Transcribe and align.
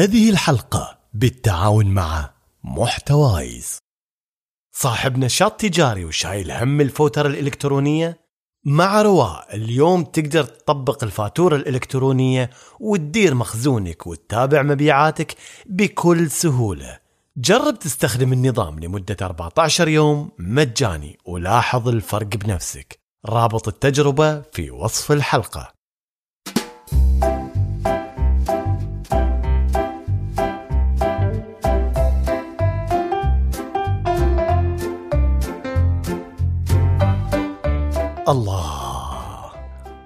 هذه 0.00 0.30
الحلقة 0.30 0.98
بالتعاون 1.14 1.86
مع 1.86 2.30
محتوايز. 2.64 3.78
صاحب 4.74 5.18
نشاط 5.18 5.60
تجاري 5.60 6.04
وشايل 6.04 6.50
هم 6.50 6.80
الفوترة 6.80 7.28
الإلكترونية 7.28 8.20
مع 8.64 9.02
رواء 9.02 9.56
اليوم 9.56 10.04
تقدر 10.04 10.44
تطبق 10.44 11.04
الفاتورة 11.04 11.56
الإلكترونية 11.56 12.50
وتدير 12.80 13.34
مخزونك 13.34 14.06
وتتابع 14.06 14.62
مبيعاتك 14.62 15.36
بكل 15.66 16.30
سهولة. 16.30 16.98
جرب 17.36 17.78
تستخدم 17.78 18.32
النظام 18.32 18.78
لمدة 18.78 19.16
14 19.22 19.88
يوم 19.88 20.30
مجاني 20.38 21.18
ولاحظ 21.24 21.88
الفرق 21.88 22.36
بنفسك. 22.36 22.98
رابط 23.26 23.68
التجربة 23.68 24.40
في 24.40 24.70
وصف 24.70 25.12
الحلقة. 25.12 25.79
الله 38.30 39.50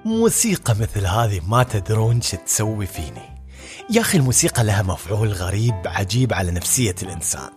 موسيقى 0.04 0.74
مثل 0.74 1.06
هذه 1.06 1.40
ما 1.48 1.62
تدرون 1.62 2.20
شو 2.20 2.36
تسوي 2.36 2.86
فيني. 2.86 3.44
يا 3.90 4.00
أخي 4.00 4.18
الموسيقى 4.18 4.64
لها 4.64 4.82
مفعول 4.82 5.32
غريب 5.32 5.74
عجيب 5.86 6.32
على 6.32 6.50
نفسية 6.50 6.94
الإنسان. 7.02 7.50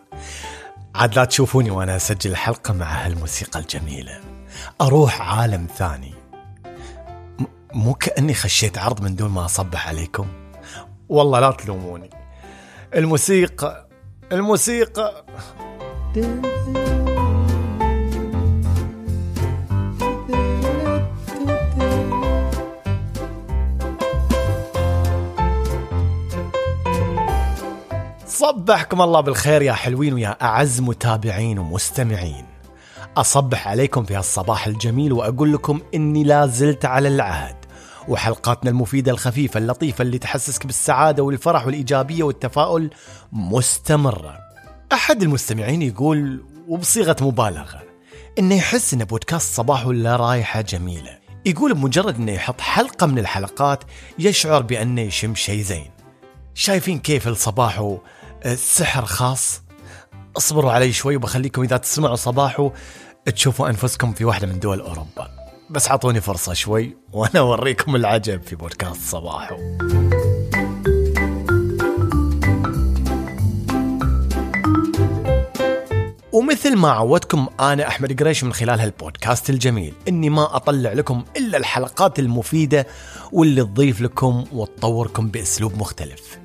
عاد 0.95 1.15
لا 1.15 1.25
تشوفوني 1.25 1.71
وأنا 1.71 1.95
أسجل 1.95 2.31
الحلقة 2.31 2.73
مع 2.73 3.05
هالموسيقى 3.05 3.59
الجميلة. 3.59 4.19
أروح 4.81 5.21
عالم 5.21 5.67
ثاني. 5.77 6.13
مو 7.73 7.93
كأني 7.93 8.33
خشيت 8.33 8.77
عرض 8.77 9.01
من 9.01 9.15
دون 9.15 9.31
ما 9.31 9.45
أصبح 9.45 9.87
عليكم. 9.87 10.27
والله 11.09 11.39
لا 11.39 11.51
تلوموني. 11.51 12.09
الموسيقى 12.95 13.87
الموسيقى. 14.31 15.25
صبحكم 28.47 29.01
الله 29.01 29.21
بالخير 29.21 29.61
يا 29.61 29.73
حلوين 29.73 30.13
ويا 30.13 30.37
أعز 30.41 30.81
متابعين 30.81 31.59
ومستمعين. 31.59 32.45
أصبح 33.17 33.67
عليكم 33.67 34.03
في 34.03 34.15
هالصباح 34.15 34.67
الجميل 34.67 35.13
وأقول 35.13 35.53
لكم 35.53 35.81
إني 35.95 36.23
لا 36.23 36.45
زلت 36.45 36.85
على 36.85 37.07
العهد. 37.07 37.55
وحلقاتنا 38.07 38.69
المفيدة 38.69 39.11
الخفيفة 39.11 39.57
اللطيفة 39.57 40.01
اللي 40.01 40.17
تحسسك 40.17 40.65
بالسعادة 40.65 41.23
والفرح 41.23 41.65
والإيجابية 41.65 42.23
والتفاؤل 42.23 42.89
مستمرة. 43.31 44.37
أحد 44.93 45.21
المستمعين 45.21 45.81
يقول 45.81 46.45
وبصيغة 46.67 47.15
مبالغة 47.21 47.83
إنه 48.39 48.55
يحس 48.55 48.93
إن 48.93 49.03
بودكاست 49.03 49.55
صباح 49.55 49.87
ولا 49.87 50.15
رايحة 50.15 50.61
جميلة. 50.61 51.17
يقول 51.45 51.73
بمجرد 51.73 52.15
إنه 52.15 52.31
يحط 52.31 52.61
حلقة 52.61 53.07
من 53.07 53.19
الحلقات 53.19 53.83
يشعر 54.19 54.61
بأنه 54.61 55.01
يشم 55.01 55.35
شيء 55.35 55.61
زين. 55.61 55.91
شايفين 56.53 56.99
كيف 56.99 57.27
الصباحو 57.27 57.97
سحر 58.45 59.05
خاص. 59.05 59.61
اصبروا 60.37 60.71
علي 60.71 60.93
شوي 60.93 61.15
وبخليكم 61.15 61.61
إذا 61.61 61.77
تسمعوا 61.77 62.15
صباحو 62.15 62.71
تشوفوا 63.25 63.69
أنفسكم 63.69 64.13
في 64.13 64.25
واحدة 64.25 64.47
من 64.47 64.59
دول 64.59 64.79
أوروبا. 64.79 65.27
بس 65.69 65.89
اعطوني 65.89 66.21
فرصة 66.21 66.53
شوي 66.53 66.97
وأنا 67.13 67.39
أوريكم 67.39 67.95
العجب 67.95 68.41
في 68.41 68.55
بودكاست 68.55 69.01
صباحو. 69.01 69.57
ومثل 76.31 76.75
ما 76.75 76.91
عودتكم 76.91 77.47
أنا 77.59 77.87
أحمد 77.87 78.21
قريش 78.21 78.43
من 78.43 78.53
خلال 78.53 78.79
هالبودكاست 78.79 79.49
الجميل. 79.49 79.93
إني 80.07 80.29
ما 80.29 80.55
أطلع 80.55 80.93
لكم 80.93 81.23
إلا 81.37 81.57
الحلقات 81.57 82.19
المفيدة 82.19 82.87
واللي 83.31 83.63
تضيف 83.63 84.01
لكم 84.01 84.45
وتطوركم 84.51 85.27
بأسلوب 85.27 85.77
مختلف. 85.77 86.37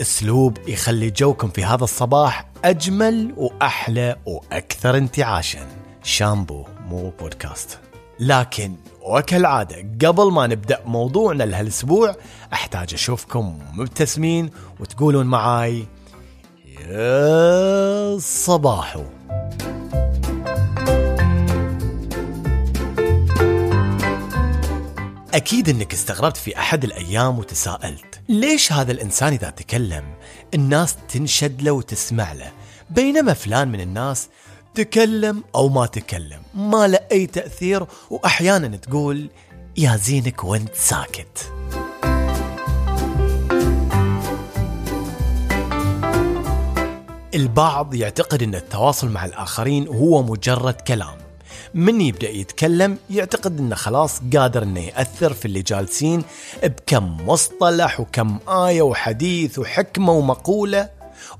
أسلوب 0.00 0.58
يخلي 0.68 1.10
جوكم 1.10 1.48
في 1.48 1.64
هذا 1.64 1.84
الصباح 1.84 2.50
أجمل 2.64 3.34
وأحلى 3.36 4.16
وأكثر 4.26 4.96
انتعاشا. 4.96 5.66
شامبو 6.02 6.64
مو 6.88 7.12
بودكاست. 7.20 7.78
لكن 8.20 8.76
وكالعادة 9.02 9.76
قبل 10.08 10.32
ما 10.32 10.46
نبدأ 10.46 10.80
موضوعنا 10.86 11.42
لهالأسبوع 11.44 12.16
أحتاج 12.52 12.94
أشوفكم 12.94 13.58
مبتسمين 13.72 14.50
وتقولون 14.80 15.26
معاي 15.26 15.86
يا 16.66 18.18
صباحو 18.18 19.04
أكيد 25.34 25.68
أنك 25.68 25.92
استغربت 25.92 26.36
في 26.36 26.58
أحد 26.58 26.84
الأيام 26.84 27.38
وتساءلت 27.38 28.13
ليش 28.28 28.72
هذا 28.72 28.92
الإنسان 28.92 29.32
إذا 29.32 29.50
تكلم 29.50 30.04
الناس 30.54 30.96
تنشد 31.08 31.62
له 31.62 31.72
وتسمع 31.72 32.32
له؟ 32.32 32.52
بينما 32.90 33.34
فلان 33.34 33.68
من 33.68 33.80
الناس 33.80 34.28
تكلم 34.74 35.44
أو 35.54 35.68
ما 35.68 35.86
تكلم 35.86 36.42
ما 36.54 36.86
له 36.86 36.98
أي 37.12 37.26
تأثير 37.26 37.86
وأحيانا 38.10 38.76
تقول 38.76 39.30
يا 39.76 39.96
زينك 39.96 40.44
وانت 40.44 40.74
ساكت. 40.74 41.52
البعض 47.34 47.94
يعتقد 47.94 48.42
إن 48.42 48.54
التواصل 48.54 49.08
مع 49.08 49.24
الآخرين 49.24 49.88
هو 49.88 50.22
مجرد 50.22 50.74
كلام. 50.74 51.23
من 51.74 52.00
يبدأ 52.00 52.30
يتكلم 52.30 52.98
يعتقد 53.10 53.58
إنه 53.58 53.74
خلاص 53.74 54.20
قادر 54.36 54.62
إنه 54.62 54.80
يأثر 54.80 55.32
في 55.32 55.44
اللي 55.44 55.62
جالسين 55.62 56.22
بكم 56.62 57.16
مصطلح 57.26 58.00
وكم 58.00 58.38
آية 58.48 58.82
وحديث 58.82 59.58
وحكمة 59.58 60.12
ومقولة 60.12 60.90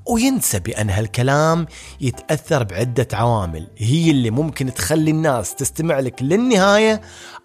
وينسى 0.06 0.58
بأن 0.58 0.90
هالكلام 0.90 1.66
يتأثر 2.00 2.62
بعدة 2.62 3.08
عوامل. 3.12 3.66
هي 3.78 4.10
اللي 4.10 4.30
ممكن 4.30 4.74
تخلي 4.74 5.10
الناس 5.10 5.54
تستمع 5.54 6.00
لك 6.00 6.22
للنهاية 6.22 7.00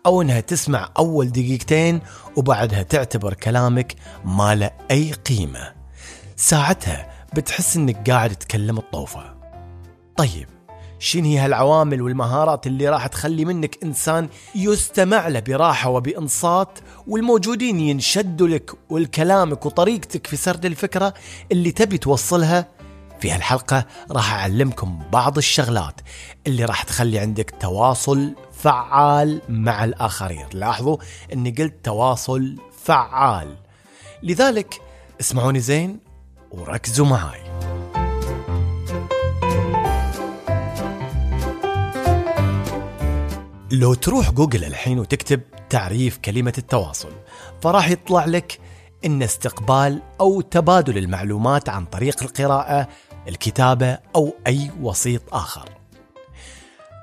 أو 0.05 0.21
إنها 0.21 0.39
تسمع 0.39 0.89
أول 0.97 1.31
دقيقتين 1.31 2.01
وبعدها 2.35 2.83
تعتبر 2.83 3.33
كلامك 3.33 3.95
ما 4.25 4.55
له 4.55 4.71
أي 4.91 5.11
قيمة. 5.11 5.73
ساعتها 6.35 7.11
بتحس 7.33 7.75
إنك 7.75 8.09
قاعد 8.09 8.35
تكلم 8.35 8.77
الطوفة. 8.77 9.35
طيب 10.17 10.47
شين 10.99 11.25
هي 11.25 11.37
هالعوامل 11.37 12.01
والمهارات 12.01 12.67
اللي 12.67 12.89
راح 12.89 13.07
تخلي 13.07 13.45
منك 13.45 13.83
إنسان 13.83 14.29
يستمع 14.55 15.27
له 15.27 15.39
براحة 15.39 15.89
وبإنصات 15.89 16.79
والموجودين 17.07 17.79
ينشدوا 17.79 18.47
لك 18.47 18.71
والكلامك 18.89 19.65
وطريقتك 19.65 20.27
في 20.27 20.35
سرد 20.35 20.65
الفكرة 20.65 21.13
اللي 21.51 21.71
تبي 21.71 21.97
توصلها؟ 21.97 22.67
في 23.19 23.31
هالحلقة 23.31 23.85
راح 24.11 24.33
أعلمكم 24.33 24.99
بعض 25.11 25.37
الشغلات 25.37 26.01
اللي 26.47 26.65
راح 26.65 26.83
تخلي 26.83 27.19
عندك 27.19 27.53
تواصل 27.59 28.35
فعال 28.51 29.41
مع 29.49 29.83
الآخرين. 29.83 30.45
لاحظوا 30.53 30.97
إني 31.33 31.51
قلت 31.51 31.75
تواصل 31.83 32.55
فعال. 32.83 33.55
لذلك 34.23 34.81
اسمعوني 35.21 35.59
زين 35.59 35.99
وركزوا 36.51 37.05
معاي. 37.05 37.58
لو 43.71 43.93
تروح 43.93 44.31
جوجل 44.31 44.63
الحين 44.63 44.99
وتكتب 44.99 45.41
تعريف 45.69 46.17
كلمة 46.17 46.53
التواصل 46.57 47.11
فراح 47.61 47.89
يطلع 47.89 48.25
لك 48.25 48.59
إن 49.05 49.23
استقبال 49.23 50.01
أو 50.19 50.41
تبادل 50.41 50.97
المعلومات 50.97 51.69
عن 51.69 51.85
طريق 51.85 52.23
القراءة 52.23 52.87
الكتابة 53.27 53.97
أو 54.15 54.33
أي 54.47 54.71
وسيط 54.81 55.21
آخر. 55.33 55.69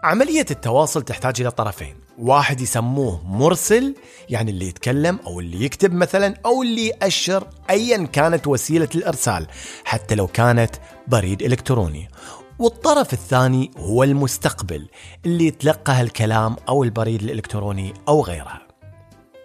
عملية 0.04 0.46
التواصل 0.50 1.02
تحتاج 1.02 1.40
إلى 1.40 1.50
طرفين. 1.50 1.96
واحد 2.18 2.60
يسموه 2.60 3.26
مرسل 3.26 3.94
يعني 4.28 4.50
اللي 4.50 4.68
يتكلم 4.68 5.18
أو 5.26 5.40
اللي 5.40 5.64
يكتب 5.64 5.92
مثلا 5.92 6.34
أو 6.46 6.62
اللي 6.62 6.86
يأشر 6.86 7.48
أيا 7.70 8.06
كانت 8.06 8.46
وسيلة 8.46 8.88
الإرسال 8.94 9.46
حتى 9.84 10.14
لو 10.14 10.26
كانت 10.26 10.74
بريد 11.06 11.42
إلكتروني. 11.42 12.08
والطرف 12.58 13.12
الثاني 13.12 13.70
هو 13.78 14.04
المستقبل 14.04 14.88
اللي 15.26 15.46
يتلقى 15.46 16.00
الكلام 16.00 16.56
أو 16.68 16.84
البريد 16.84 17.22
الإلكتروني 17.22 17.94
أو 18.08 18.22
غيرها 18.22 18.62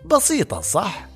بسيطة 0.05 0.61
صح؟ 0.61 1.07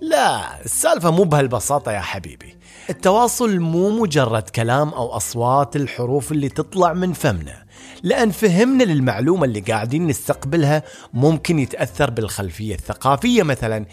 لا 0.00 0.60
السالفة 0.64 1.10
مو 1.10 1.24
بهالبساطة 1.24 1.92
يا 1.92 2.00
حبيبي. 2.00 2.56
التواصل 2.90 3.58
مو 3.58 3.90
مجرد 3.90 4.42
كلام 4.42 4.88
أو 4.88 5.08
أصوات 5.16 5.76
الحروف 5.76 6.32
اللي 6.32 6.48
تطلع 6.48 6.92
من 6.92 7.12
فمنا 7.12 7.64
لأن 8.02 8.30
فهمنا 8.30 8.84
للمعلومة 8.84 9.44
اللي 9.44 9.60
قاعدين 9.60 10.06
نستقبلها 10.06 10.82
ممكن 11.12 11.58
يتأثر 11.58 12.10
بالخلفية 12.10 12.74
الثقافية 12.74 13.42
مثلا. 13.42 13.86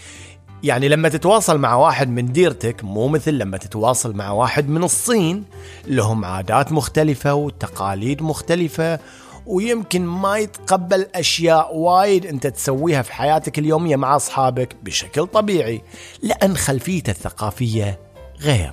يعني 0.63 0.87
لما 0.87 1.09
تتواصل 1.09 1.57
مع 1.57 1.75
واحد 1.75 2.09
من 2.09 2.31
ديرتك 2.31 2.83
مو 2.83 3.07
مثل 3.07 3.33
لما 3.33 3.57
تتواصل 3.57 4.15
مع 4.15 4.31
واحد 4.31 4.69
من 4.69 4.83
الصين. 4.83 5.43
لهم 5.87 6.25
عادات 6.25 6.71
مختلفة 6.71 7.33
وتقاليد 7.33 8.21
مختلفة 8.21 8.99
ويمكن 9.45 10.05
ما 10.05 10.37
يتقبل 10.37 11.07
أشياء 11.15 11.75
وايد 11.75 12.25
أنت 12.25 12.47
تسويها 12.47 13.01
في 13.01 13.13
حياتك 13.13 13.59
اليومية 13.59 13.95
مع 13.95 14.15
أصحابك 14.15 14.75
بشكل 14.83 15.27
طبيعي 15.27 15.81
لأن 16.21 16.57
خلفيته 16.57 17.11
الثقافية 17.11 17.99
غير. 18.41 18.71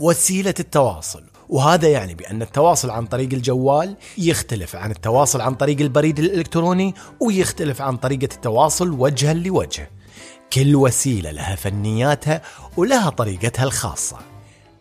وسيلة 0.00 0.54
التواصل. 0.60 1.33
وهذا 1.54 1.88
يعني 1.88 2.14
بأن 2.14 2.42
التواصل 2.42 2.90
عن 2.90 3.06
طريق 3.06 3.28
الجوال 3.32 3.96
يختلف 4.18 4.76
عن 4.76 4.90
التواصل 4.90 5.40
عن 5.40 5.54
طريق 5.54 5.80
البريد 5.80 6.18
الإلكتروني 6.18 6.94
ويختلف 7.20 7.82
عن 7.82 7.96
طريقة 7.96 8.34
التواصل 8.34 8.90
وجها 8.90 9.34
لوجه. 9.34 9.90
كل 10.52 10.76
وسيلة 10.76 11.30
لها 11.30 11.54
فنياتها 11.54 12.42
ولها 12.76 13.10
طريقتها 13.10 13.64
الخاصة. 13.64 14.16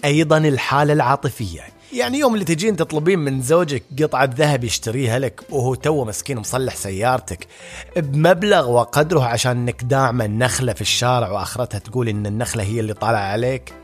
أيضا 0.05 0.37
الحالة 0.37 0.93
العاطفية. 0.93 1.61
يعني 1.93 2.19
يوم 2.19 2.33
اللي 2.33 2.45
تجين 2.45 2.75
تطلبين 2.75 3.19
من 3.19 3.41
زوجك 3.41 3.83
قطعة 4.01 4.29
ذهب 4.35 4.63
يشتريها 4.63 5.19
لك 5.19 5.41
وهو 5.49 5.75
تو 5.75 6.05
مسكين 6.05 6.37
مصلح 6.37 6.75
سيارتك 6.75 7.47
بمبلغ 7.95 8.71
وقدره 8.71 9.23
عشان 9.23 9.51
إنك 9.51 9.83
داعمة 9.83 10.25
النخلة 10.25 10.73
في 10.73 10.81
الشارع 10.81 11.31
وآخرتها 11.31 11.79
تقول 11.79 12.09
إن 12.09 12.25
النخلة 12.25 12.63
هي 12.63 12.79
اللي 12.79 12.93
طالعة 12.93 13.31
عليك. 13.31 13.82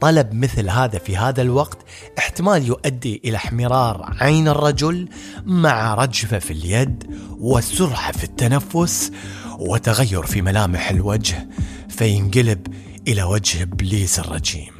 طلب 0.00 0.34
مثل 0.34 0.70
هذا 0.70 0.98
في 0.98 1.16
هذا 1.16 1.42
الوقت 1.42 1.78
احتمال 2.18 2.66
يؤدي 2.66 3.20
إلى 3.24 3.36
احمرار 3.36 4.16
عين 4.20 4.48
الرجل 4.48 5.08
مع 5.44 5.94
رجفه 5.94 6.38
في 6.38 6.52
اليد 6.52 7.16
وسرعه 7.38 8.12
في 8.12 8.24
التنفس 8.24 9.12
وتغير 9.58 10.22
في 10.22 10.42
ملامح 10.42 10.90
الوجه 10.90 11.48
فينقلب 11.88 12.66
إلى 13.08 13.22
وجه 13.22 13.62
إبليس 13.62 14.18
الرجيم. 14.18 14.72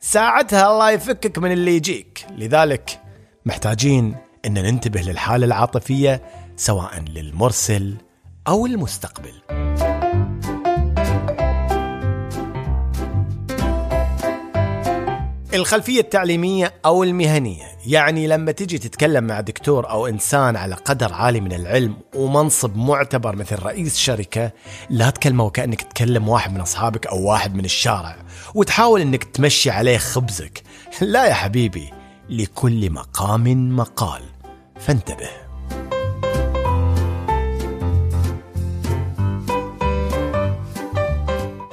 ساعتها 0.00 0.72
الله 0.72 0.90
يفكك 0.90 1.38
من 1.38 1.52
اللي 1.52 1.76
يجيك، 1.76 2.26
لذلك 2.38 3.00
محتاجين 3.46 4.16
إن 4.46 4.54
ننتبه 4.54 5.00
للحالة 5.00 5.46
العاطفية 5.46 6.22
سواء 6.56 7.00
للمرسل 7.00 7.96
أو 8.48 8.66
المستقبل. 8.66 9.65
الخلفية 15.56 16.00
التعليمية 16.00 16.74
أو 16.84 17.02
المهنية؟ 17.02 17.64
يعني 17.86 18.26
لما 18.26 18.52
تجي 18.52 18.78
تتكلم 18.78 19.24
مع 19.24 19.40
دكتور 19.40 19.90
أو 19.90 20.06
إنسان 20.06 20.56
على 20.56 20.74
قدر 20.74 21.12
عالي 21.12 21.40
من 21.40 21.52
العلم 21.52 21.96
ومنصب 22.14 22.76
معتبر 22.76 23.36
مثل 23.36 23.62
رئيس 23.62 23.96
شركة 23.96 24.52
لا 24.90 25.10
تكلمه 25.10 25.44
وكأنك 25.44 25.82
تكلم 25.82 26.28
واحد 26.28 26.54
من 26.54 26.60
أصحابك 26.60 27.06
أو 27.06 27.22
واحد 27.22 27.54
من 27.54 27.64
الشارع 27.64 28.16
وتحاول 28.54 29.00
أنك 29.00 29.24
تمشي 29.24 29.70
عليه 29.70 29.98
خبزك. 29.98 30.62
لا 31.00 31.26
يا 31.26 31.34
حبيبي 31.34 31.90
لكل 32.28 32.90
مقام 32.90 33.76
مقال. 33.76 34.22
فانتبه. 34.80 35.28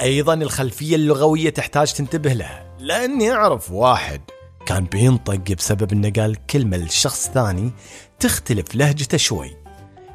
أيضا 0.02 0.34
الخلفية 0.34 0.96
اللغوية 0.96 1.50
تحتاج 1.50 1.94
تنتبه 1.94 2.34
لها. 2.34 2.63
لأني 2.84 3.32
أعرف 3.32 3.72
واحد 3.72 4.22
كان 4.66 4.86
بينطق 4.86 5.54
بسبب 5.56 5.92
إنه 5.92 6.12
قال 6.12 6.46
كلمة 6.46 6.78
لشخص 6.78 7.30
ثاني 7.30 7.72
تختلف 8.20 8.76
لهجته 8.76 9.18
شوي. 9.18 9.56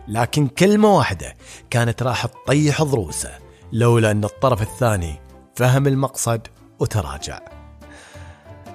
لكن 0.09 0.49
كلمة 0.49 0.97
واحدة 0.97 1.35
كانت 1.71 2.03
راح 2.03 2.27
تطيح 2.27 2.83
ضروسه 2.83 3.39
لولا 3.73 4.11
إن 4.11 4.25
الطرف 4.25 4.63
الثاني 4.63 5.21
فهم 5.55 5.87
المقصد 5.87 6.47
وتراجع. 6.79 7.41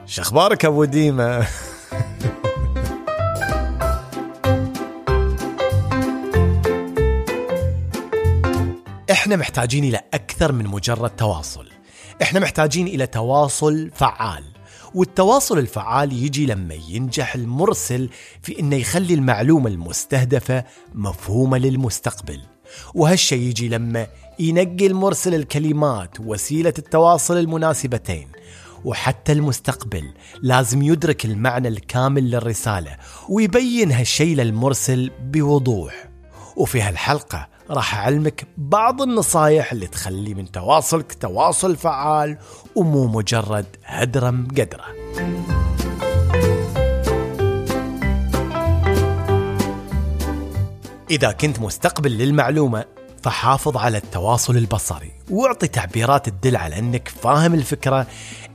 شخبارك 0.05 0.65
أبو 0.65 0.85
ديمة 0.85 1.47
إحنا 9.11 9.35
محتاجين 9.35 9.83
إلى 9.83 10.01
أكثر 10.13 10.51
من 10.51 10.67
مجرد 10.67 11.09
تواصل. 11.09 11.72
إحنا 12.21 12.39
محتاجين 12.39 12.88
إلى 12.88 13.07
تواصل 13.07 13.92
فعال. 13.95 14.44
والتواصل 14.94 15.57
الفعال 15.57 16.13
يجي 16.13 16.45
لما 16.45 16.75
ينجح 16.89 17.36
المرسل 17.36 18.10
في 18.42 18.60
إنه 18.60 18.75
يخلي 18.75 19.13
المعلومة 19.13 19.69
المستهدفة 19.69 20.63
مفهومة 20.94 21.57
للمستقبل. 21.57 22.39
وهالشي 22.94 23.36
يجي 23.36 23.69
لما 23.69 24.07
ينقي 24.39 24.88
المرسل 24.88 25.36
الكلمات 25.36 26.19
وسيلة 26.19 26.74
التواصل 26.77 27.38
المناسبتين. 27.38 28.27
وحتى 28.86 29.31
المستقبل 29.31 30.13
لازم 30.42 30.81
يدرك 30.81 31.25
المعنى 31.25 31.68
الكامل 31.68 32.31
للرسالة 32.31 32.98
ويبين 33.30 33.92
هالشي 33.92 34.36
للمرسل 34.36 35.12
بوضوح. 35.24 36.10
وفي 36.56 36.81
هالحلقة 36.81 37.48
راح 37.69 37.95
أعلمك 37.95 38.48
بعض 38.57 39.01
النصايح 39.01 39.71
اللي 39.71 39.88
تخلي 39.88 40.33
من 40.33 40.51
تواصلك 40.51 41.13
تواصل 41.13 41.75
فعال 41.75 42.38
ومو 42.75 43.07
مجرد 43.07 43.65
هدرم 43.86 44.48
قدرة. 44.51 44.86
إذا 51.12 51.31
كنت 51.31 51.60
مستقبل 51.60 52.12
للمعلومة 52.12 52.86
فحافظ 53.24 53.77
على 53.77 53.98
التواصل 53.98 54.57
البصري 54.57 55.12
واعطي 55.30 55.68
تعبيرات 55.68 56.30
تدل 56.30 56.56
على 56.56 56.80
أنك 56.80 57.07
فاهم 57.07 57.54
الفكرة 57.54 58.07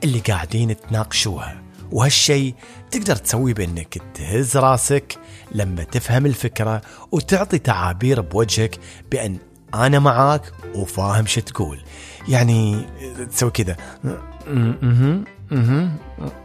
اللي 0.05 0.19
قاعدين 0.19 0.77
تناقشوها. 0.77 1.68
وهالشي 1.93 2.55
تقدر 2.91 3.17
تسويه 3.17 3.55
بأنك 3.55 3.99
تهز 4.15 4.57
راسك 4.57 5.19
لما 5.53 5.85
تفهم 5.85 6.27
الفكرة 6.27 6.81
وتعطي 7.13 7.59
تعابير 7.59 8.21
بوجهك 8.21 8.79
بأن 9.11 9.39
أنا 9.75 9.99
معاك 9.99 10.43
وفاهم 10.75 11.27
شو 11.27 11.41
تقول. 11.41 11.81
يعني 12.29 12.87
تسوي 13.31 13.51
كذا. 13.51 13.77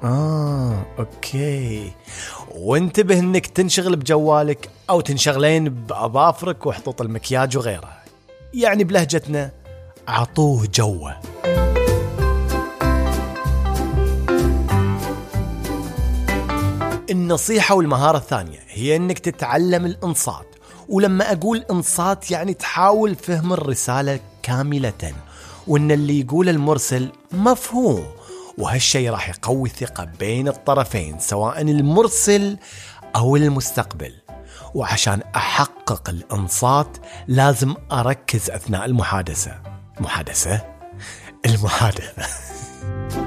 آه 0.03 0.85
أوكي. 0.99 1.91
وانتبه 2.55 3.19
أنك 3.19 3.45
تنشغل 3.45 3.95
بجوالك 3.95 4.69
أو 4.89 5.01
تنشغلين 5.01 5.69
بأظافرك 5.69 6.65
وحطوط 6.65 7.01
المكياج 7.01 7.57
وغيرها 7.57 8.03
يعني 8.53 8.83
بلهجتنا 8.83 9.51
عطوه 10.07 10.67
جوه. 10.73 11.32
النصيحة 17.09 17.75
والمهارة 17.75 18.17
الثانية 18.17 18.59
هي 18.69 18.95
إنك 18.95 19.19
تتعلم 19.19 19.85
الإنصات. 19.85 20.45
ولما 20.89 21.31
أقول 21.31 21.65
إنصات 21.71 22.31
يعني 22.31 22.53
تحاول 22.53 23.15
فهم 23.15 23.53
الرسالة 23.53 24.19
كاملة 24.43 25.13
وإن 25.67 25.91
اللي 25.91 26.19
يقول 26.19 26.49
المرسل 26.49 27.11
مفهوم 27.31 28.05
وهالشيء 28.57 29.09
راح 29.09 29.29
يقوي 29.29 29.69
الثقة 29.69 30.03
بين 30.19 30.47
الطرفين 30.47 31.19
سواء 31.19 31.61
المرسل 31.61 32.57
أو 33.15 33.35
المستقبل. 33.35 34.13
وعشان 34.73 35.21
أحقق 35.35 36.09
الإنصات 36.09 36.97
لازم 37.27 37.75
أركز 37.91 38.49
أثناء 38.49 38.85
المحادثة. 38.85 39.61
محادثة؟ 39.99 40.61
المحادثة. 41.45 42.23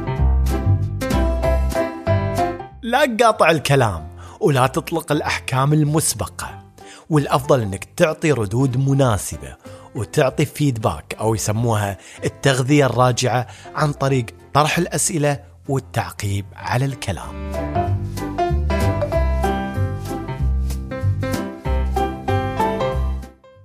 لا 2.86 3.06
تقاطع 3.06 3.50
الكلام 3.50 4.16
ولا 4.40 4.66
تطلق 4.66 5.12
الأحكام 5.12 5.72
المسبقة. 5.72 6.72
والأفضل 7.10 7.60
أنك 7.60 7.84
تعطي 7.84 8.32
ردود 8.32 8.76
مناسبة 8.76 9.56
وتعطي 9.94 10.44
فيدباك 10.44 11.14
أو 11.20 11.34
يسموها 11.34 11.98
التغذية 12.24 12.86
الراجعة 12.86 13.46
عن 13.74 13.92
طريق 13.92 14.26
طرح 14.54 14.78
الأسئلة 14.78 15.40
والتعقيب 15.68 16.46
على 16.54 16.84
الكلام. 16.84 17.52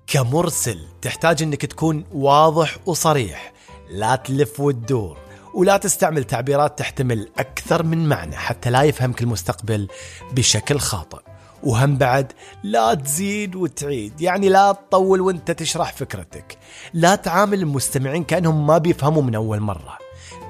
كمرسل 0.08 0.80
تحتاج 1.02 1.44
إنك 1.44 1.66
تكون 1.66 2.06
واضح 2.14 2.78
وصريح 2.86 3.54
لا 3.90 4.16
تلف 4.16 4.60
وتدور. 4.60 5.18
ولا 5.54 5.78
تستعمل 5.78 6.24
تعبيرات 6.24 6.80
تحتمل 6.80 7.30
أكثر 7.40 7.84
من 7.84 8.10
معنى 8.10 8.36
حتى 8.36 8.70
لا 8.70 8.84
يفهمك 8.84 9.22
المستقبل 9.22 9.88
بشكل 10.34 10.80
خاطئ. 10.80 11.20
وهم 11.64 11.98
بعد 11.98 12.32
لا 12.64 12.94
تزيد 12.94 13.56
وتعيد 13.56 14.22
يعني 14.22 14.50
لا 14.50 14.72
تطول 14.72 15.22
وانت 15.22 15.52
تشرح 15.52 15.94
فكرتك. 15.94 16.58
لا 16.94 17.16
تعامل 17.16 17.62
المستمعين 17.62 18.24
كأنهم 18.24 18.68
ما 18.68 18.78
بيفهموا 18.78 19.22
من 19.22 19.36
أول 19.36 19.60
مرة. 19.60 19.98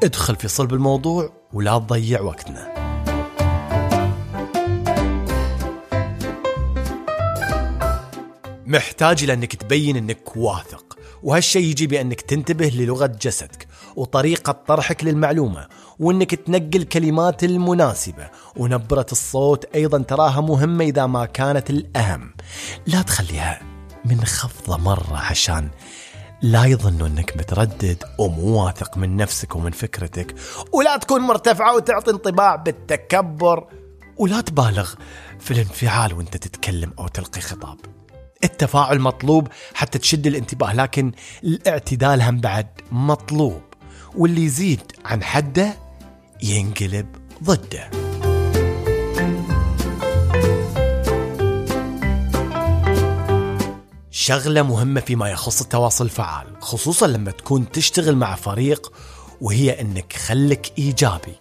ادخل 0.03 0.35
في 0.35 0.47
صلب 0.47 0.73
الموضوع 0.73 1.29
ولا 1.53 1.77
تضيع 1.77 2.21
وقتنا. 2.21 2.73
محتاج 8.65 9.23
لأنك 9.23 9.55
تبين 9.55 9.97
أنك 9.97 10.37
واثق. 10.37 10.90
وهالشيء 11.23 11.63
يجي 11.63 11.87
بأنك 11.87 12.21
تنتبه 12.21 12.67
للغة 12.67 13.05
جسدك 13.05 13.67
وطريقة 13.95 14.51
طرحك 14.67 15.03
للمعلومة 15.03 15.67
وأنك 15.99 16.35
تنقل 16.35 16.83
كلمات 16.83 17.43
المناسبة 17.43 18.29
ونبرة 18.55 19.05
الصوت 19.11 19.65
أيضا 19.75 19.99
تراها 19.99 20.41
مهمة 20.41 20.85
إذا 20.85 21.05
ما 21.05 21.25
كانت 21.25 21.69
الأهم. 21.69 22.33
لا 22.87 23.01
تخليها 23.01 23.61
منخفضة 24.05 24.77
مرة 24.77 25.17
عشان 25.17 25.69
لا 26.41 26.65
يظنوا 26.65 27.07
أنك 27.07 27.37
متردد 27.37 28.03
ومو 28.17 28.65
واثق 28.65 28.97
من 28.97 29.17
نفسك 29.17 29.55
ومن 29.55 29.71
فكرتك. 29.71 30.35
ولا 30.71 30.97
تكون 30.97 31.21
مرتفعة 31.21 31.75
وتعطي 31.75 32.11
انطباع 32.11 32.55
بالتكبر. 32.55 33.67
ولا 34.17 34.41
تبالغ 34.41 34.93
في 35.39 35.51
الانفعال 35.51 36.13
وأنت 36.13 36.37
تتكلم 36.37 36.93
أو 36.99 37.07
تلقي 37.07 37.41
خطاب. 37.41 37.77
التفاعل 38.43 38.99
مطلوب 38.99 39.47
حتى 39.73 39.99
تشد 39.99 40.27
الانتباه 40.27 40.73
لكن 40.73 41.11
الاعتدال 41.43 42.21
هم 42.21 42.41
بعد 42.41 42.67
مطلوب 42.91 43.61
واللي 44.15 44.43
يزيد 44.45 44.81
عن 45.05 45.23
حده 45.23 45.73
ينقلب 46.43 47.07
ضده. 47.43 47.89
شغلة 54.11 54.61
مهمة 54.61 55.01
فيما 55.01 55.29
يخص 55.29 55.61
التواصل 55.61 56.05
الفعال 56.05 56.47
خصوصا 56.59 57.07
لما 57.07 57.31
تكون 57.31 57.71
تشتغل 57.71 58.15
مع 58.15 58.35
فريق 58.35 58.93
وهي 59.41 59.81
إنك 59.81 60.13
خلك 60.13 60.71
إيجابي. 60.77 61.35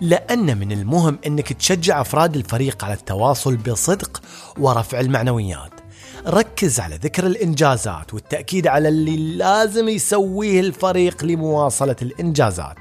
لأن 0.00 0.58
من 0.58 0.72
المهم 0.72 1.18
إنك 1.26 1.52
تشجع 1.52 2.00
أفراد 2.00 2.36
الفريق 2.36 2.84
على 2.84 2.94
التواصل 2.94 3.56
بصدق 3.56 4.22
ورفع 4.58 5.00
المعنويات. 5.00 5.71
ركز 6.26 6.80
على 6.80 6.96
ذكر 6.96 7.26
الإنجازات 7.26 8.14
والتأكيد 8.14 8.66
على 8.66 8.88
اللي 8.88 9.36
لازم 9.36 9.88
يسويه 9.88 10.60
الفريق 10.60 11.24
لمواصلة 11.24 11.96
الإنجازات. 12.02 12.76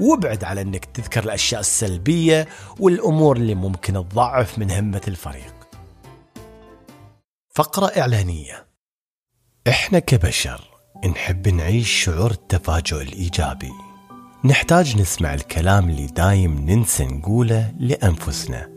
وابعد 0.00 0.44
على 0.44 0.60
إنك 0.60 0.84
تذكر 0.84 1.24
الأشياء 1.24 1.60
السلبية 1.60 2.48
والأمور 2.80 3.36
اللي 3.36 3.54
ممكن 3.54 3.92
تضعف 3.92 4.58
من 4.58 4.70
همة 4.70 5.00
الفريق. 5.08 5.54
فقرة 7.54 7.86
إعلانية. 7.86 8.66
إحنا 9.68 9.98
كبشر 9.98 10.60
نحب 11.10 11.48
نعيش 11.48 12.04
شعور 12.04 12.30
التفاجؤ 12.30 13.00
الإيجابي. 13.00 13.72
نحتاج 14.44 15.00
نسمع 15.00 15.34
الكلام 15.34 15.90
اللي 15.90 16.06
دايم 16.06 16.70
ننسى 16.70 17.04
نقوله 17.04 17.74
لأنفسنا. 17.78 18.70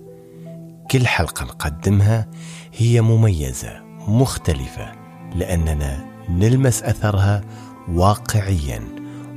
كل 0.91 1.07
حلقة 1.07 1.45
نقدمها 1.45 2.29
هي 2.73 3.01
مميزة. 3.01 3.88
مختلفة 4.07 4.91
لأننا 5.35 6.05
نلمس 6.29 6.83
أثرها 6.83 7.41
واقعيا 7.89 8.81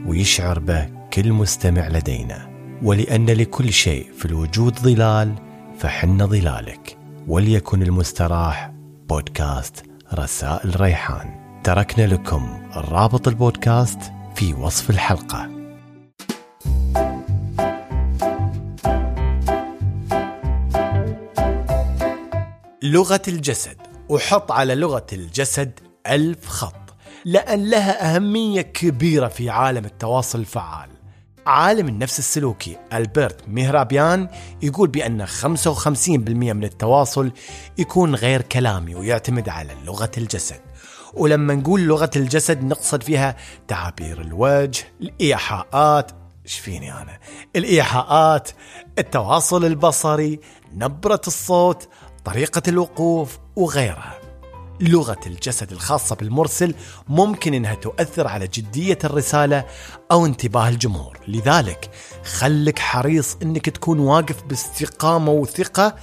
ويشعر 0.07 0.59
به 0.59 0.88
كل 1.12 1.33
مستمع 1.33 1.88
لدينا. 1.88 2.49
ولأن 2.83 3.26
لكل 3.26 3.73
شيء 3.73 4.07
في 4.19 4.25
الوجود 4.25 4.78
ظلال 4.78 5.35
فحن 5.78 6.26
ظلالك. 6.26 6.99
وليكن 7.28 7.83
المستراح 7.83 8.73
بودكاست 9.09 9.85
رسائل 10.14 10.81
ريحان. 10.81 11.61
تركنا 11.64 12.07
لكم 12.07 12.62
رابط 12.76 13.28
البودكاست 13.28 14.12
في 14.35 14.54
وصف 14.54 14.90
الحلقة. 14.90 15.49
لغة 22.83 23.23
الجسد. 23.28 23.82
وحط 24.12 24.52
على 24.52 24.75
لغة 24.75 25.07
الجسد 25.12 25.81
ألف 26.07 26.49
خط 26.49 26.95
لأن 27.25 27.71
لها 27.71 28.16
أهمية 28.16 28.62
كبيرة 28.62 29.28
في 29.28 29.50
عالم 29.50 29.85
التواصل 29.85 30.38
الفعال. 30.38 30.90
عالم 31.47 31.88
النفس 31.88 32.19
السلوكي 32.19 32.76
ألبرت 32.92 33.49
مهرابيان 33.49 34.28
يقول 34.62 34.88
بأن 34.88 35.26
55% 35.26 35.88
من 36.28 36.64
التواصل 36.64 37.33
يكون 37.78 38.14
غير 38.14 38.42
كلامي 38.42 38.95
ويعتمد 38.95 39.49
على 39.49 39.75
لغة 39.85 40.11
الجسد. 40.19 40.61
ولما 41.14 41.54
نقول 41.54 41.81
لغة 41.81 42.11
الجسد 42.16 42.64
نقصد 42.64 43.02
فيها 43.02 43.37
تعابير 43.69 44.21
الوجه 44.21 44.85
الإيحاءات 45.00 46.11
إيش 46.45 46.59
فيني 46.59 46.92
أنا؟ 46.92 47.19
الإيحاءات 47.57 48.50
التواصل 48.99 49.64
البصري 49.64 50.40
نبرة 50.75 51.21
الصوت 51.26 51.88
طريقة 52.25 52.62
الوقوف 52.69 53.38
وغيرها. 53.57 54.19
لغة 54.81 55.21
الجسد 55.26 55.73
الخاصة 55.73 56.17
بالمرسل 56.17 56.75
ممكن 57.09 57.55
إنها 57.55 57.75
تؤثر 57.75 58.26
على 58.26 58.49
جدية 58.49 58.99
الرسالة 59.05 59.64
أو 60.12 60.26
انتباه 60.26 60.69
الجمهور، 60.69 61.19
لذلك 61.29 61.91
خلك 62.25 62.79
حريص 62.79 63.37
إنك 63.43 63.71
تكون 63.71 63.99
واقف 63.99 64.43
باستقامة 64.43 65.33
وثقة، 65.33 65.97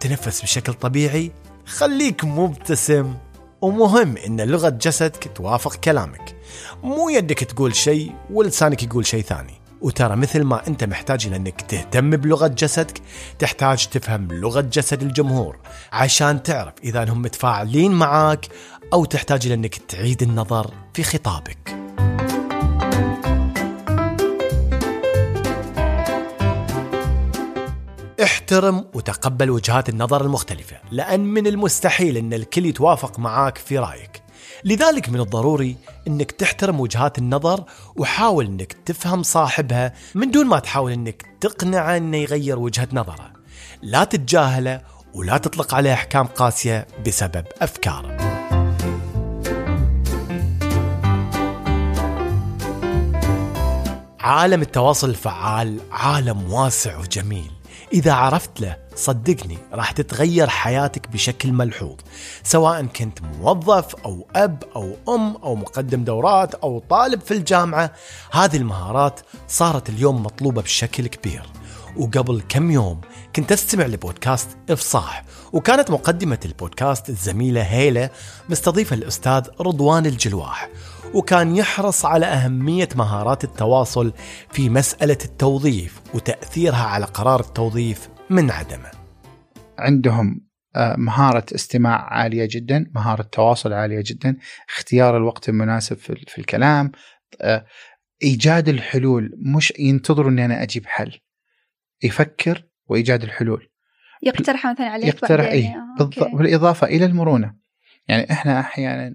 تنفس 0.00 0.42
بشكل 0.42 0.74
طبيعي، 0.74 1.32
خليك 1.66 2.24
مبتسم، 2.24 3.14
ومهم 3.60 4.16
إن 4.16 4.40
لغة 4.40 4.68
جسدك 4.68 5.30
توافق 5.34 5.74
كلامك. 5.74 6.36
مو 6.82 7.08
يدك 7.08 7.38
تقول 7.38 7.76
شيء 7.76 8.12
ولسانك 8.30 8.82
يقول 8.82 9.06
شيء 9.06 9.22
ثاني. 9.22 9.65
وترى 9.80 10.16
مثل 10.16 10.42
ما 10.42 10.66
أنت 10.66 10.84
محتاج 10.84 11.26
أنك 11.26 11.60
تهتم 11.60 12.10
بلغة 12.10 12.46
جسدك 12.46 13.02
تحتاج 13.38 13.86
تفهم 13.86 14.28
لغة 14.32 14.60
جسد 14.60 15.02
الجمهور 15.02 15.58
عشان 15.92 16.42
تعرف 16.42 16.74
إذا 16.84 17.04
هم 17.04 17.22
متفاعلين 17.22 17.92
معاك 17.92 18.46
أو 18.92 19.04
تحتاج 19.04 19.46
أنك 19.46 19.74
تعيد 19.76 20.22
النظر 20.22 20.70
في 20.94 21.02
خطابك. 21.02 21.76
احترم 28.22 28.84
وتقبل 28.94 29.50
وجهات 29.50 29.88
النظر 29.88 30.24
المختلفة 30.24 30.76
لأن 30.90 31.20
من 31.20 31.46
المستحيل 31.46 32.16
أن 32.16 32.32
الكل 32.32 32.66
يتوافق 32.66 33.18
معاك 33.18 33.58
في 33.58 33.78
رأيك. 33.78 34.25
لذلك 34.64 35.08
من 35.08 35.20
الضروري 35.20 35.76
إنك 36.08 36.30
تحترم 36.30 36.80
وجهات 36.80 37.18
النظر 37.18 37.64
وحاول 37.96 38.46
إنك 38.46 38.72
تفهم 38.72 39.22
صاحبها 39.22 39.92
من 40.14 40.30
دون 40.30 40.46
ما 40.46 40.58
تحاول 40.58 40.92
إنك 40.92 41.26
تقنعه 41.40 41.96
إنه 41.96 42.16
يغير 42.16 42.58
وجهة 42.58 42.88
نظره. 42.92 43.32
لا 43.82 44.04
تتجاهله 44.04 44.80
ولا 45.14 45.38
تطلق 45.38 45.74
عليه 45.74 45.92
أحكام 45.92 46.26
قاسية 46.26 46.86
بسبب 47.06 47.44
أفكاره. 47.62 48.16
عالم 54.20 54.62
التواصل 54.62 55.10
الفعال 55.10 55.80
عالم 55.92 56.52
واسع 56.52 56.98
وجميل 56.98 57.55
إذا 57.92 58.12
عرفت 58.12 58.60
له 58.60 58.76
صدقني 58.96 59.58
راح 59.72 59.90
تتغير 59.90 60.48
حياتك 60.48 61.08
بشكل 61.08 61.52
ملحوظ. 61.52 61.96
سواء 62.42 62.84
كنت 62.84 63.18
موظف 63.22 63.94
أو 63.94 64.26
أب 64.36 64.64
أو 64.76 64.96
أم 65.14 65.36
أو 65.36 65.54
مقدم 65.54 66.04
دورات 66.04 66.54
أو 66.54 66.82
طالب 66.90 67.20
في 67.20 67.34
الجامعة 67.34 67.92
هذه 68.32 68.56
المهارات 68.56 69.20
صارت 69.48 69.88
اليوم 69.88 70.22
مطلوبة 70.22 70.62
بشكل 70.62 71.06
كبير. 71.06 71.42
وقبل 71.96 72.42
كم 72.48 72.70
يوم 72.70 73.00
كنت 73.36 73.52
أستمع 73.52 73.86
لبودكاست 73.86 74.48
إفصاح 74.70 75.24
وكانت 75.52 75.90
مقدمة 75.90 76.38
البودكاست 76.44 77.08
الزميلة 77.08 77.62
هيلة 77.62 78.10
مستضيفة 78.48 78.94
الأستاذ 78.94 79.42
رضوان 79.60 80.06
الجلواح. 80.06 80.68
وكان 81.14 81.56
يحرص 81.56 82.04
على 82.04 82.26
أهمية 82.26 82.88
مهارات 82.96 83.44
التواصل 83.44 84.12
في 84.50 84.70
مسألة 84.70 85.18
التوظيف 85.24 86.00
وتأثيرها 86.14 86.84
على 86.84 87.04
قرار 87.04 87.40
التوظيف 87.40 88.08
من 88.30 88.50
عدمه. 88.50 88.90
عندهم 89.78 90.46
آه، 90.76 90.96
مهارة 90.96 91.46
استماع 91.54 92.14
عالية 92.14 92.48
جدا 92.50 92.90
مهارة 92.94 93.22
تواصل 93.22 93.72
عالية 93.72 94.02
جدا 94.06 94.36
اختيار 94.68 95.16
الوقت 95.16 95.48
المناسب 95.48 95.96
في 95.96 96.38
الكلام 96.38 96.92
آه، 97.40 97.66
إيجاد 98.22 98.68
الحلول. 98.68 99.32
مش 99.38 99.72
ينتظروا 99.78 100.30
أني 100.30 100.44
أنا 100.44 100.62
أجيب 100.62 100.86
حل. 100.86 101.20
يفكر 102.02 102.64
وإيجاد 102.86 103.22
الحلول. 103.22 103.68
يقترح 104.22 104.66
مثلا 104.66 104.86
عليك 104.86 105.06
يقترح 105.06 105.46
إيه 105.46 105.74
بالإضافة 106.32 106.86
إلى 106.86 107.04
المرونة. 107.04 107.54
يعني 108.08 108.30
إحنا 108.30 108.60
أحيانا 108.60 109.14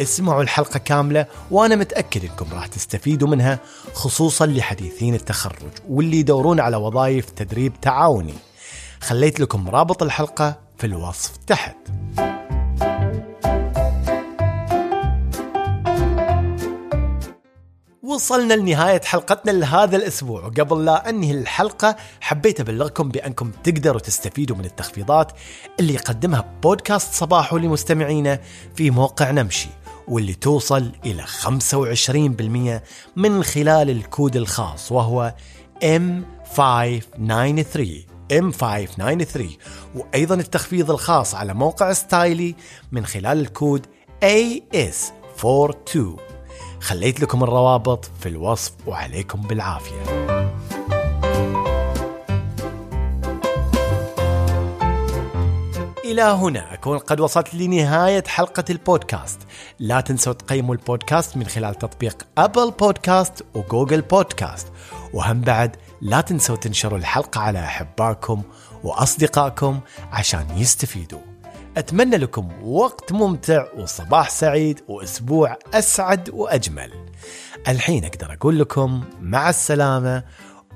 اسمعوا 0.00 0.42
الحلقة 0.42 0.78
كاملة 0.78 1.26
وأنا 1.50 1.76
متأكد 1.76 2.24
أنكم 2.24 2.46
راح 2.52 2.66
تستفيدوا 2.66 3.28
منها 3.28 3.58
خصوصا 3.92 4.46
لحديثين 4.46 5.14
التخرج 5.14 5.72
واللي 5.88 6.16
يدورون 6.16 6.60
على 6.60 6.76
وظائف 6.76 7.30
تدريب 7.30 7.80
تعاوني. 7.82 8.34
خليت 9.00 9.40
لكم 9.40 9.68
رابط 9.68 10.02
الحلقة 10.02 10.58
في 10.78 10.86
الوصف 10.86 11.36
تحت. 11.36 11.76
وصلنا 18.02 18.54
لنهاية 18.54 19.00
حلقتنا 19.00 19.50
لهذا 19.50 19.96
الأسبوع. 19.96 20.44
وقبل 20.44 20.84
لا 20.84 21.08
أنهي 21.08 21.30
الحلقة 21.30 21.96
حبيت 22.20 22.60
أبلغكم 22.60 23.08
بأنكم 23.08 23.50
تقدروا 23.64 24.00
تستفيدوا 24.00 24.56
من 24.56 24.64
التخفيضات 24.64 25.32
اللي 25.80 25.94
يقدمها 25.94 26.44
بودكاست 26.62 27.14
صباحو 27.14 27.56
لمستمعينه 27.56 28.38
في 28.74 28.90
موقع 28.90 29.30
نمشي. 29.30 29.68
واللي 30.08 30.34
توصل 30.34 30.92
إلى 31.06 31.22
25% 31.22 31.26
من 33.16 33.44
خلال 33.44 33.90
الكود 33.90 34.36
الخاص 34.36 34.92
وهو 34.92 35.34
M593 35.84 35.88
M593 38.32 39.42
وأيضا 39.94 40.34
التخفيض 40.34 40.90
الخاص 40.90 41.34
على 41.34 41.54
موقع 41.54 41.92
ستايلي 41.92 42.54
من 42.92 43.06
خلال 43.06 43.40
الكود 43.40 43.86
AS42 44.24 45.98
خليت 46.80 47.20
لكم 47.20 47.42
الروابط 47.42 48.10
في 48.20 48.28
الوصف 48.28 48.72
وعليكم 48.86 49.40
بالعافية. 49.40 50.23
إلى 56.04 56.22
هنا. 56.22 56.74
أكون 56.74 56.98
قد 56.98 57.20
وصلت 57.20 57.54
لنهاية 57.54 58.24
حلقة 58.26 58.64
البودكاست. 58.70 59.38
لا 59.78 60.00
تنسوا 60.00 60.32
تقيموا 60.32 60.74
البودكاست 60.74 61.36
من 61.36 61.46
خلال 61.46 61.74
تطبيق 61.74 62.26
أبل 62.38 62.70
بودكاست 62.70 63.44
وجوجل 63.54 64.00
بودكاست. 64.00 64.66
وهم 65.12 65.40
بعد 65.40 65.76
لا 66.00 66.20
تنسوا 66.20 66.56
تنشروا 66.56 66.98
الحلقة 66.98 67.40
على 67.40 67.58
أحبائكم 67.58 68.42
وأصدقائكم 68.84 69.80
عشان 70.12 70.46
يستفيدوا. 70.56 71.20
أتمنى 71.76 72.16
لكم 72.16 72.48
وقت 72.62 73.12
ممتع 73.12 73.64
وصباح 73.78 74.30
سعيد 74.30 74.80
وأسبوع 74.88 75.58
أسعد 75.74 76.30
وأجمل. 76.30 76.90
الحين 77.68 78.04
أقدر 78.04 78.32
أقول 78.32 78.58
لكم 78.58 79.04
مع 79.20 79.48
السلامة 79.50 80.24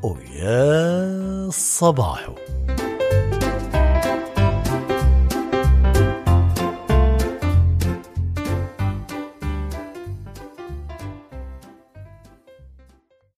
ويا 0.02 1.50
صباحو. 1.50 2.34